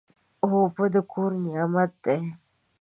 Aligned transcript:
اوبه 0.43 0.85
د 0.93 0.95
کور 1.11 1.31
نعمت 1.43 1.91
دی. 2.03 2.19